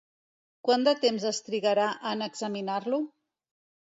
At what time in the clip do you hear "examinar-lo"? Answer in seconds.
2.31-3.01